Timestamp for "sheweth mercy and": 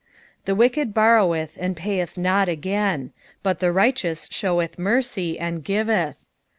4.31-5.63